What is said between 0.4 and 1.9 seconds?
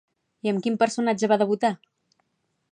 I amb quin personatge va debutar?